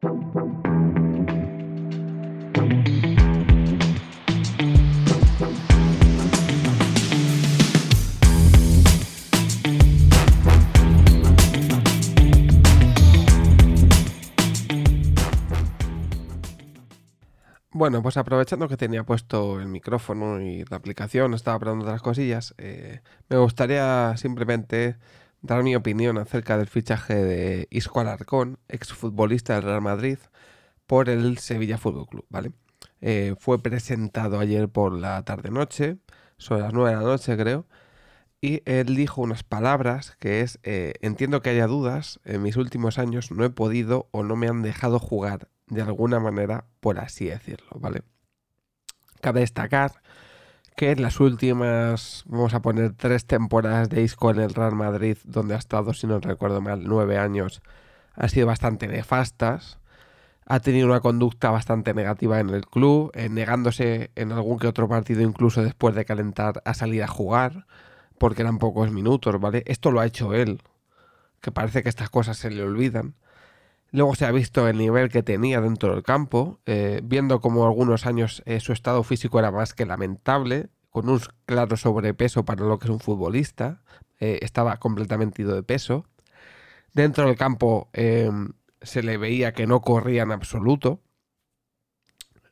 Bueno, 0.00 0.22
pues 18.02 18.16
aprovechando 18.16 18.68
que 18.68 18.76
tenía 18.76 19.04
puesto 19.04 19.60
el 19.60 19.66
micrófono 19.66 20.40
y 20.40 20.64
la 20.64 20.76
aplicación, 20.76 21.34
estaba 21.34 21.58
probando 21.58 21.84
otras 21.84 22.02
cosillas, 22.02 22.54
eh, 22.58 23.00
me 23.28 23.38
gustaría 23.38 24.16
simplemente 24.16 24.96
dar 25.42 25.62
mi 25.62 25.76
opinión 25.76 26.18
acerca 26.18 26.58
del 26.58 26.66
fichaje 26.66 27.14
de 27.14 27.68
Isco 27.70 28.00
Alarcón, 28.00 28.58
exfutbolista 28.68 29.54
del 29.54 29.64
Real 29.64 29.82
Madrid, 29.82 30.18
por 30.86 31.08
el 31.08 31.38
Sevilla 31.38 31.78
Fútbol 31.78 32.06
Club, 32.06 32.26
¿vale? 32.28 32.52
Eh, 33.00 33.34
fue 33.38 33.62
presentado 33.62 34.40
ayer 34.40 34.68
por 34.68 34.92
la 34.92 35.22
tarde-noche, 35.24 35.98
sobre 36.36 36.62
las 36.62 36.72
9 36.72 36.90
de 36.90 36.96
la 36.96 37.02
noche 37.02 37.36
creo, 37.36 37.66
y 38.40 38.62
él 38.66 38.94
dijo 38.94 39.20
unas 39.20 39.42
palabras 39.42 40.16
que 40.20 40.40
es, 40.40 40.60
eh, 40.62 40.94
entiendo 41.00 41.42
que 41.42 41.50
haya 41.50 41.66
dudas, 41.66 42.20
en 42.24 42.42
mis 42.42 42.56
últimos 42.56 42.98
años 42.98 43.30
no 43.32 43.44
he 43.44 43.50
podido 43.50 44.08
o 44.12 44.22
no 44.22 44.36
me 44.36 44.48
han 44.48 44.62
dejado 44.62 44.98
jugar 44.98 45.48
de 45.66 45.82
alguna 45.82 46.20
manera, 46.20 46.66
por 46.80 46.98
así 46.98 47.26
decirlo, 47.26 47.68
¿vale? 47.78 48.02
Cabe 49.20 49.40
destacar 49.40 50.02
que 50.78 50.92
en 50.92 51.02
las 51.02 51.18
últimas, 51.18 52.22
vamos 52.28 52.54
a 52.54 52.62
poner 52.62 52.92
tres 52.92 53.26
temporadas 53.26 53.90
de 53.90 54.02
Isco 54.02 54.30
en 54.30 54.38
el 54.38 54.54
Real 54.54 54.76
Madrid, 54.76 55.18
donde 55.24 55.56
ha 55.56 55.58
estado, 55.58 55.92
si 55.92 56.06
no 56.06 56.20
recuerdo 56.20 56.60
mal, 56.60 56.84
nueve 56.84 57.18
años, 57.18 57.62
han 58.14 58.28
sido 58.28 58.46
bastante 58.46 58.86
nefastas. 58.86 59.80
Ha 60.46 60.60
tenido 60.60 60.86
una 60.86 61.00
conducta 61.00 61.50
bastante 61.50 61.94
negativa 61.94 62.38
en 62.38 62.50
el 62.50 62.64
club, 62.64 63.10
eh, 63.14 63.28
negándose 63.28 64.12
en 64.14 64.30
algún 64.30 64.60
que 64.60 64.68
otro 64.68 64.88
partido, 64.88 65.20
incluso 65.22 65.64
después 65.64 65.96
de 65.96 66.04
calentar, 66.04 66.62
a 66.64 66.74
salir 66.74 67.02
a 67.02 67.08
jugar, 67.08 67.66
porque 68.16 68.42
eran 68.42 68.58
pocos 68.58 68.92
minutos, 68.92 69.40
¿vale? 69.40 69.64
Esto 69.66 69.90
lo 69.90 69.98
ha 69.98 70.06
hecho 70.06 70.32
él, 70.32 70.62
que 71.40 71.50
parece 71.50 71.82
que 71.82 71.88
estas 71.88 72.08
cosas 72.08 72.36
se 72.36 72.50
le 72.50 72.62
olvidan. 72.62 73.14
Luego 73.90 74.14
se 74.14 74.26
ha 74.26 74.32
visto 74.32 74.68
el 74.68 74.76
nivel 74.76 75.08
que 75.08 75.22
tenía 75.22 75.60
dentro 75.60 75.94
del 75.94 76.02
campo, 76.02 76.60
eh, 76.66 77.00
viendo 77.02 77.40
como 77.40 77.66
algunos 77.66 78.04
años 78.04 78.42
eh, 78.44 78.60
su 78.60 78.72
estado 78.72 79.02
físico 79.02 79.38
era 79.38 79.50
más 79.50 79.72
que 79.72 79.86
lamentable, 79.86 80.68
con 80.90 81.08
un 81.08 81.20
claro 81.46 81.76
sobrepeso 81.76 82.44
para 82.44 82.64
lo 82.64 82.78
que 82.78 82.86
es 82.86 82.90
un 82.90 83.00
futbolista, 83.00 83.82
eh, 84.20 84.40
estaba 84.42 84.76
completamente 84.76 85.42
ido 85.42 85.54
de 85.54 85.62
peso. 85.62 86.04
Dentro 86.92 87.26
del 87.26 87.36
campo 87.36 87.88
em, 87.92 88.52
se 88.82 89.02
le 89.02 89.16
veía 89.16 89.52
que 89.52 89.66
no 89.66 89.80
corría 89.80 90.22
en 90.22 90.32
absoluto. 90.32 91.00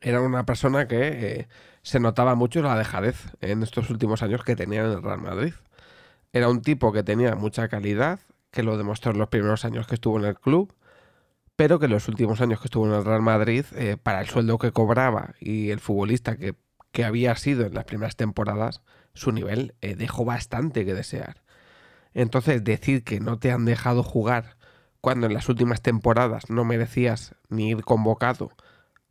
Era 0.00 0.20
una 0.20 0.46
persona 0.46 0.86
que 0.88 1.48
se 1.82 2.00
notaba 2.00 2.34
mucho 2.34 2.62
la 2.62 2.76
dejadez 2.76 3.16
en 3.40 3.62
estos 3.62 3.90
últimos 3.90 4.22
años 4.22 4.44
que 4.44 4.56
tenía 4.56 4.80
en 4.84 4.92
el 4.92 5.02
Real 5.02 5.20
Madrid. 5.20 5.54
Era 6.32 6.48
un 6.48 6.62
tipo 6.62 6.92
que 6.92 7.02
tenía 7.02 7.34
mucha 7.34 7.68
calidad, 7.68 8.20
que 8.50 8.62
lo 8.62 8.78
demostró 8.78 9.12
en 9.12 9.18
los 9.18 9.28
primeros 9.28 9.64
años 9.64 9.86
que 9.86 9.94
estuvo 9.94 10.18
en 10.18 10.26
el 10.26 10.38
club 10.38 10.72
pero 11.56 11.78
que 11.78 11.86
en 11.86 11.92
los 11.92 12.08
últimos 12.08 12.40
años 12.40 12.60
que 12.60 12.66
estuvo 12.66 12.86
en 12.86 12.92
el 12.92 13.04
Real 13.04 13.22
Madrid, 13.22 13.64
eh, 13.74 13.96
para 14.00 14.20
el 14.20 14.28
sueldo 14.28 14.58
que 14.58 14.72
cobraba 14.72 15.34
y 15.40 15.70
el 15.70 15.80
futbolista 15.80 16.36
que, 16.36 16.54
había 17.04 17.36
sido 17.36 17.66
en 17.66 17.74
las 17.74 17.84
primeras 17.84 18.16
temporadas, 18.16 18.80
su 19.12 19.30
nivel 19.30 19.74
eh, 19.82 19.96
dejó 19.96 20.24
bastante 20.24 20.86
que 20.86 20.94
desear. 20.94 21.42
Entonces, 22.14 22.64
decir 22.64 23.04
que 23.04 23.20
no 23.20 23.38
te 23.38 23.52
han 23.52 23.66
dejado 23.66 24.02
jugar 24.02 24.56
cuando 25.02 25.26
en 25.26 25.34
las 25.34 25.50
últimas 25.50 25.82
temporadas 25.82 26.48
no 26.48 26.64
merecías 26.64 27.34
ni 27.50 27.68
ir 27.70 27.84
convocado, 27.84 28.50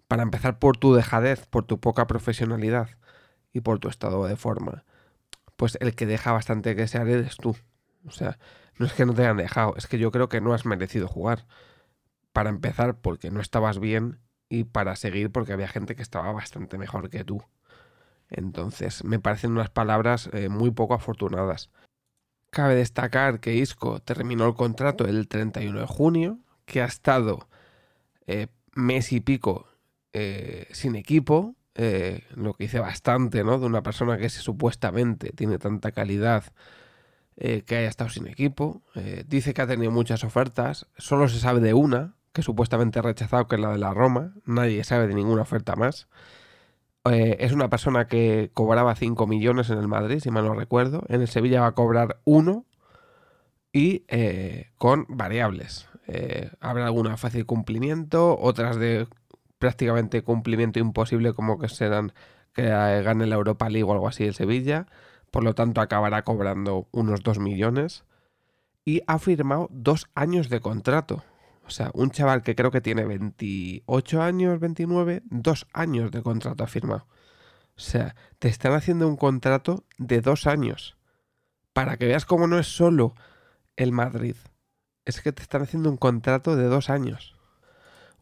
para 0.08 0.24
empezar 0.24 0.58
por 0.58 0.78
tu 0.78 0.96
dejadez, 0.96 1.46
por 1.48 1.66
tu 1.66 1.80
poca 1.80 2.08
profesionalidad 2.08 2.90
y 3.54 3.62
por 3.62 3.80
tu 3.80 3.88
estado 3.88 4.26
de 4.26 4.36
forma, 4.36 4.84
pues 5.56 5.78
el 5.80 5.96
que 5.96 6.08
deja 6.08 6.32
bastante 6.32 6.76
que 6.76 6.82
desear 6.82 7.08
eres 7.08 7.38
tú. 7.38 7.56
O 8.08 8.12
sea, 8.12 8.40
no 8.78 8.88
es 8.88 8.94
que 8.94 9.06
no 9.06 9.14
te 9.14 9.22
hayan 9.22 9.38
dejado, 9.38 9.76
es 9.78 9.88
que 9.88 10.00
yo 10.00 10.12
creo 10.12 10.28
que 10.28 10.42
no 10.42 10.54
has 10.54 10.66
merecido 10.66 11.08
jugar 11.08 11.46
para 12.36 12.50
empezar 12.50 12.98
porque 12.98 13.32
no 13.32 13.40
estabas 13.40 13.80
bien 13.80 14.20
y 14.50 14.66
para 14.66 14.98
seguir 14.98 15.32
porque 15.32 15.54
había 15.54 15.70
gente 15.70 15.96
que 15.96 16.02
estaba 16.02 16.34
bastante 16.34 16.78
mejor 16.78 17.10
que 17.10 17.24
tú. 17.24 17.42
Entonces, 18.30 19.06
me 19.06 19.20
parecen 19.20 19.54
unas 19.54 19.70
palabras 19.70 20.30
eh, 20.34 20.50
muy 20.50 20.70
poco 20.72 20.96
afortunadas. 20.96 21.70
Cabe 22.50 22.76
destacar 22.76 23.40
que 23.40 23.56
Isco 23.56 24.02
terminó 24.02 24.46
el 24.48 24.54
contrato 24.54 25.06
el 25.06 25.30
31 25.30 25.80
de 25.80 25.86
junio, 25.86 26.40
que 26.66 26.82
ha 26.82 26.86
estado 26.86 27.48
eh, 28.28 28.48
mes 28.74 29.14
y 29.14 29.22
pico 29.22 29.70
eh, 30.12 30.68
sin 30.72 30.98
equipo, 30.98 31.56
lo 32.36 32.54
que 32.54 32.66
dice 32.66 32.80
bastante, 32.80 33.46
¿no? 33.46 33.60
De 33.60 33.66
una 33.66 33.82
persona 33.82 34.18
que 34.18 34.30
supuestamente 34.30 35.32
tiene 35.32 35.58
tanta 35.58 35.94
calidad 35.94 36.44
que 37.38 37.76
haya 37.76 37.90
estado 37.90 38.10
sin 38.10 38.28
equipo. 38.28 38.82
dice 39.28 39.54
que 39.54 39.62
ha 39.62 39.68
tenido 39.68 39.92
muchas 39.92 40.24
ofertas, 40.24 40.88
solo 40.98 41.28
se 41.28 41.40
sabe 41.40 41.60
de 41.60 41.74
una, 41.74 42.16
que 42.36 42.44
supuestamente 42.44 43.00
ha 43.00 43.02
rechazado, 43.02 43.48
que 43.48 43.56
es 43.56 43.62
la 43.62 43.72
de 43.72 43.78
la 43.78 43.94
Roma. 43.94 44.34
Nadie 44.46 44.84
sabe 44.84 45.08
de 45.08 45.16
ninguna 45.16 45.44
oferta 45.44 45.78
más. 45.78 46.10
Eh, 47.10 47.38
es 47.40 47.54
una 47.54 47.70
persona 47.70 48.08
que 48.08 48.52
cobraba 48.54 48.94
5 48.94 49.26
millones 49.26 49.70
en 49.70 49.78
el 49.78 49.88
Madrid, 49.88 50.20
si 50.20 50.32
mal 50.32 50.44
no 50.44 50.54
recuerdo. 50.54 51.04
En 51.08 51.22
el 51.22 51.30
Sevilla 51.30 51.62
va 51.62 51.68
a 51.68 51.72
cobrar 51.76 52.20
1 52.26 52.66
y 53.72 54.04
eh, 54.10 54.72
con 54.78 55.06
variables. 55.08 55.88
Eh, 56.08 56.52
habrá 56.60 56.86
alguna 56.86 57.16
fácil 57.16 57.46
cumplimiento, 57.46 58.38
otras 58.38 58.76
de 58.76 59.08
prácticamente 59.58 60.22
cumplimiento 60.22 60.80
imposible, 60.80 61.32
como 61.32 61.58
que 61.58 61.70
serán 61.70 62.12
que 62.52 62.64
gane 62.64 63.28
la 63.28 63.36
Europa 63.36 63.70
League 63.70 63.90
o 63.90 63.94
algo 63.94 64.10
así 64.10 64.26
el 64.26 64.34
Sevilla. 64.34 64.88
Por 65.32 65.46
lo 65.46 65.56
tanto, 65.56 65.80
acabará 65.80 66.24
cobrando 66.24 66.90
unos 66.92 67.24
2 67.24 67.40
millones. 67.40 68.04
Y 68.84 69.04
ha 69.08 69.20
firmado 69.20 69.70
dos 69.72 70.10
años 70.16 70.50
de 70.50 70.60
contrato. 70.60 71.24
O 71.66 71.72
sea, 71.72 71.90
un 71.94 72.12
chaval 72.12 72.44
que 72.44 72.56
creo 72.56 72.70
que 72.70 72.82
tiene 72.82 73.06
28 73.06 74.22
años, 74.22 74.60
29, 74.60 75.24
dos 75.26 75.68
años 75.74 76.12
de 76.12 76.22
contrato 76.22 76.64
ha 76.64 76.68
firmado. 76.68 77.08
O 77.76 77.82
sea, 77.82 78.16
te 78.40 78.48
están 78.48 78.74
haciendo 78.74 79.08
un 79.08 79.18
contrato 79.18 79.84
de 79.98 80.22
dos 80.22 80.48
años. 80.48 80.98
Para 81.74 81.98
que 81.98 82.06
veas 82.06 82.26
cómo 82.26 82.48
no 82.48 82.60
es 82.60 82.68
solo 82.68 83.16
el 83.76 83.92
Madrid. 83.92 84.36
Es 85.06 85.22
que 85.22 85.32
te 85.32 85.42
están 85.42 85.64
haciendo 85.64 85.90
un 85.90 85.98
contrato 85.98 86.56
de 86.56 86.66
dos 86.66 86.90
años. 86.90 87.36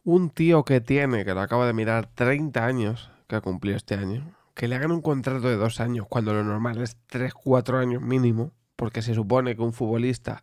Un 0.02 0.30
tío 0.30 0.64
que 0.64 0.80
tiene, 0.80 1.24
que 1.24 1.34
lo 1.34 1.40
acabo 1.40 1.64
de 1.66 1.72
mirar, 1.72 2.10
30 2.14 2.64
años, 2.64 3.10
que 3.28 3.36
ha 3.36 3.40
cumplido 3.40 3.76
este 3.76 3.94
año, 3.94 4.34
que 4.54 4.68
le 4.68 4.76
hagan 4.76 4.92
un 4.92 5.02
contrato 5.02 5.48
de 5.48 5.56
dos 5.56 5.80
años, 5.80 6.06
cuando 6.08 6.32
lo 6.32 6.44
normal 6.44 6.80
es 6.82 6.96
3, 7.06 7.32
4 7.34 7.78
años 7.78 8.02
mínimo, 8.02 8.52
porque 8.76 9.02
se 9.02 9.14
supone 9.14 9.54
que 9.54 9.62
un 9.62 9.72
futbolista 9.72 10.42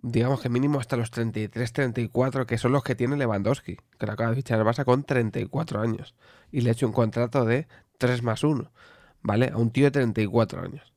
digamos 0.00 0.40
que 0.40 0.48
mínimo 0.48 0.78
hasta 0.78 0.96
los 0.96 1.10
33, 1.10 1.72
34, 1.72 2.46
que 2.46 2.58
son 2.58 2.72
los 2.72 2.82
que 2.82 2.94
tiene 2.94 3.16
Lewandowski, 3.16 3.76
que 3.98 4.06
lo 4.06 4.12
acaba 4.12 4.30
de 4.30 4.36
fichar 4.36 4.58
el 4.58 4.64
Barça 4.64 4.84
con 4.84 5.04
34 5.04 5.80
años. 5.80 6.14
Y 6.50 6.60
le 6.60 6.70
ha 6.70 6.72
hecho 6.72 6.86
un 6.86 6.92
contrato 6.92 7.44
de 7.44 7.66
3 7.98 8.22
más 8.22 8.44
1, 8.44 8.70
¿vale? 9.22 9.50
A 9.52 9.56
un 9.56 9.70
tío 9.70 9.86
de 9.86 9.90
34 9.90 10.62
años. 10.62 10.92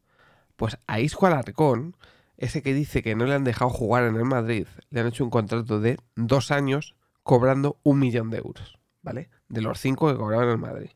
Pues 0.55 0.77
a 0.85 0.99
Isco 0.99 1.25
Alarcón, 1.25 1.95
ese 2.37 2.61
que 2.61 2.73
dice 2.73 3.01
que 3.01 3.15
no 3.15 3.25
le 3.25 3.33
han 3.33 3.43
dejado 3.43 3.71
jugar 3.71 4.03
en 4.03 4.15
el 4.15 4.25
Madrid, 4.25 4.67
le 4.89 5.01
han 5.01 5.07
hecho 5.07 5.23
un 5.23 5.31
contrato 5.31 5.79
de 5.79 5.97
2 6.15 6.51
años 6.51 6.95
cobrando 7.23 7.77
un 7.83 7.99
millón 7.99 8.29
de 8.29 8.37
euros, 8.37 8.79
¿vale? 9.01 9.29
De 9.49 9.61
los 9.61 9.79
5 9.79 10.11
que 10.11 10.17
cobraban 10.17 10.45
en 10.45 10.51
el 10.51 10.57
Madrid. 10.59 10.91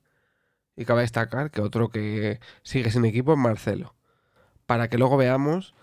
Y 0.75 0.85
cabe 0.85 1.01
destacar 1.01 1.51
que 1.51 1.61
otro 1.61 1.89
que 1.89 2.39
sigue 2.61 2.91
sin 2.91 3.05
equipo 3.05 3.33
es 3.33 3.39
Marcelo. 3.39 3.95
Para 4.65 4.89
que 4.89 4.97
luego 4.97 5.17
veamos 5.17 5.73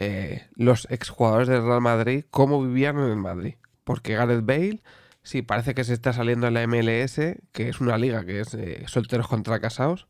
eh, 0.00 0.46
los 0.54 0.86
exjugadores 0.90 1.48
del 1.48 1.64
Real 1.64 1.80
Madrid 1.80 2.24
cómo 2.30 2.62
vivían 2.62 2.98
en 2.98 3.10
el 3.10 3.16
Madrid. 3.16 3.56
Porque 3.82 4.14
Gareth 4.14 4.46
Bale, 4.46 4.80
sí, 5.24 5.42
parece 5.42 5.74
que 5.74 5.82
se 5.82 5.92
está 5.92 6.12
saliendo 6.12 6.46
en 6.46 6.54
la 6.54 6.64
MLS, 6.68 7.16
que 7.50 7.68
es 7.68 7.80
una 7.80 7.98
liga 7.98 8.24
que 8.24 8.40
es 8.40 8.54
eh, 8.54 8.84
solteros 8.86 9.26
contra 9.26 9.58
casados. 9.58 10.06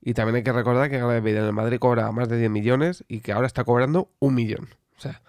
Y 0.00 0.14
también 0.14 0.36
hay 0.36 0.42
que 0.44 0.52
recordar 0.52 0.90
que 0.90 0.98
Gareth 0.98 1.24
Bale 1.24 1.38
en 1.38 1.44
el 1.46 1.52
Madrid 1.52 1.80
cobra 1.80 2.12
más 2.12 2.28
de 2.28 2.38
10 2.38 2.50
millones 2.52 3.04
y 3.08 3.20
que 3.20 3.32
ahora 3.32 3.48
está 3.48 3.64
cobrando 3.64 4.12
un 4.20 4.36
millón. 4.36 4.68
O 4.96 5.00
sea, 5.00 5.22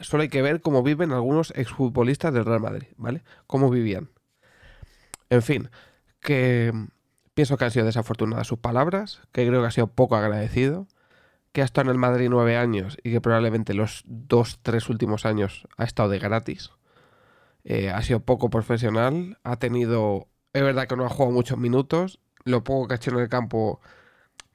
solo 0.00 0.22
hay 0.22 0.28
que 0.28 0.42
ver 0.42 0.60
cómo 0.60 0.82
viven 0.82 1.10
algunos 1.10 1.50
exfutbolistas 1.56 2.34
del 2.34 2.44
Real 2.44 2.60
Madrid, 2.60 2.88
¿vale? 2.98 3.22
Cómo 3.46 3.70
vivían. 3.70 4.10
En 5.30 5.40
fin, 5.40 5.70
que 6.20 6.74
pienso 7.32 7.56
que 7.56 7.64
han 7.64 7.70
sido 7.70 7.86
desafortunadas 7.86 8.46
sus 8.46 8.58
palabras, 8.58 9.22
que 9.32 9.46
creo 9.46 9.62
que 9.62 9.68
ha 9.68 9.70
sido 9.70 9.86
poco 9.86 10.16
agradecido 10.16 10.88
que 11.52 11.62
ha 11.62 11.64
estado 11.64 11.90
en 11.90 11.94
el 11.94 11.98
Madrid 11.98 12.28
nueve 12.30 12.56
años 12.56 12.96
y 13.02 13.10
que 13.10 13.20
probablemente 13.20 13.74
los 13.74 14.02
dos, 14.06 14.60
tres 14.62 14.88
últimos 14.88 15.26
años 15.26 15.66
ha 15.76 15.84
estado 15.84 16.08
de 16.08 16.18
gratis. 16.18 16.70
Eh, 17.64 17.90
ha 17.90 18.02
sido 18.02 18.20
poco 18.20 18.50
profesional, 18.50 19.38
ha 19.42 19.56
tenido... 19.56 20.28
Es 20.52 20.62
verdad 20.62 20.86
que 20.88 20.96
no 20.96 21.04
ha 21.04 21.08
jugado 21.08 21.32
muchos 21.32 21.58
minutos, 21.58 22.20
lo 22.44 22.64
poco 22.64 22.88
que 22.88 22.94
ha 22.94 22.96
hecho 22.96 23.10
en 23.10 23.18
el 23.18 23.28
campo 23.28 23.80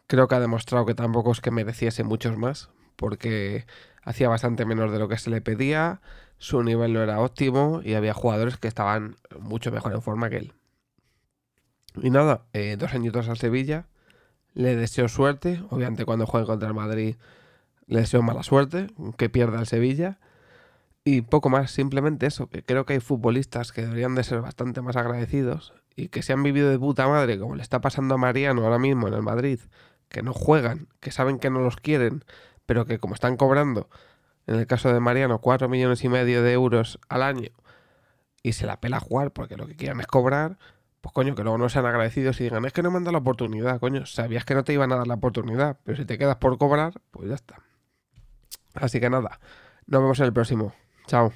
creo 0.08 0.28
que 0.28 0.36
ha 0.36 0.40
demostrado 0.40 0.86
que 0.86 0.96
tampoco 0.96 1.32
es 1.32 1.42
que 1.42 1.52
mereciese 1.52 2.04
muchos 2.04 2.38
más, 2.38 2.70
porque 2.96 3.66
hacía 4.04 4.30
bastante 4.30 4.66
menos 4.66 4.92
de 4.92 5.00
lo 5.00 5.08
que 5.08 5.18
se 5.18 5.30
le 5.30 5.42
pedía, 5.42 6.02
su 6.38 6.64
nivel 6.64 6.94
no 6.94 7.02
era 7.02 7.20
óptimo 7.22 7.82
y 7.84 7.94
había 7.96 8.14
jugadores 8.14 8.58
que 8.58 8.68
estaban 8.68 9.16
mucho 9.40 9.72
mejor 9.72 9.94
en 9.94 10.02
forma 10.02 10.30
que 10.30 10.38
él. 10.38 10.54
Y 12.02 12.10
nada, 12.10 12.46
eh, 12.54 12.76
dos 12.78 12.94
añitos 12.94 13.30
al 13.30 13.38
Sevilla. 13.38 13.88
Le 14.56 14.76
deseo 14.76 15.08
suerte. 15.08 15.62
Obviamente 15.70 16.06
cuando 16.06 16.26
juegue 16.26 16.48
contra 16.48 16.68
el 16.68 16.74
Madrid 16.74 17.16
le 17.88 18.00
deseo 18.00 18.22
mala 18.22 18.44
suerte, 18.44 18.88
que 19.18 19.30
pierda 19.30 19.60
el 19.60 19.68
Sevilla. 19.68 20.18
Y 21.04 21.22
poco 21.22 21.50
más, 21.50 21.70
simplemente 21.70 22.26
eso, 22.26 22.48
que 22.48 22.64
creo 22.64 22.86
que 22.86 22.94
hay 22.94 23.00
futbolistas 23.00 23.72
que 23.72 23.84
deberían 23.84 24.16
de 24.16 24.24
ser 24.24 24.42
bastante 24.42 24.82
más 24.82 24.96
agradecidos 24.96 25.74
y 25.96 26.08
que 26.08 26.24
se 26.24 26.34
han 26.34 26.42
vivido 26.42 26.72
de 26.72 26.80
puta 26.80 27.08
madre, 27.08 27.38
como 27.38 27.56
le 27.56 27.62
está 27.62 27.80
pasando 27.80 28.16
a 28.16 28.18
Mariano 28.18 28.64
ahora 28.64 28.80
mismo 28.80 29.08
en 29.08 29.14
el 29.14 29.22
Madrid, 29.22 29.60
que 30.10 30.24
no 30.24 30.34
juegan, 30.34 30.88
que 31.00 31.12
saben 31.12 31.38
que 31.38 31.52
no 31.52 31.60
los 31.60 31.78
quieren, 31.78 32.26
pero 32.66 32.86
que 32.88 32.98
como 32.98 33.14
están 33.14 33.38
cobrando, 33.38 33.88
en 34.48 34.56
el 34.56 34.66
caso 34.66 34.92
de 34.92 35.00
Mariano, 35.00 35.40
4 35.40 35.70
millones 35.70 36.04
y 36.04 36.10
medio 36.10 36.42
de 36.42 36.54
euros 36.54 37.00
al 37.08 37.22
año, 37.22 37.52
y 38.42 38.54
se 38.54 38.66
la 38.66 38.80
pela 38.80 39.00
jugar 39.00 39.32
porque 39.32 39.58
lo 39.58 39.68
que 39.68 39.76
quieren 39.76 40.00
es 40.00 40.08
cobrar, 40.08 40.58
pues 41.06 41.14
coño, 41.14 41.36
que 41.36 41.44
luego 41.44 41.60
no 41.60 41.70
sean 41.70 41.86
agradecidos 41.86 42.42
y 42.42 42.46
digan, 42.46 42.66
es 42.66 42.74
que 42.74 42.82
no 42.82 42.90
me 42.90 42.98
han 42.98 43.04
dado 43.04 43.12
la 43.12 43.20
oportunidad, 43.20 43.80
coño, 43.80 44.08
sabías 44.08 44.44
que 44.44 44.56
no 44.56 44.64
te 44.64 44.74
iban 44.74 44.92
a 44.92 44.96
dar 44.96 45.06
la 45.06 45.14
oportunidad, 45.14 45.78
pero 45.84 45.96
si 45.96 46.04
te 46.04 46.18
quedas 46.18 46.38
por 46.38 46.58
cobrar, 46.58 46.94
pues 47.12 47.30
ya 47.30 47.36
está. 47.36 47.60
Así 48.74 49.00
que 49.00 49.08
nada, 49.08 49.40
nos 49.86 50.02
vemos 50.02 50.20
en 50.20 50.26
el 50.26 50.34
próximo. 50.34 50.74
Chao. 51.06 51.32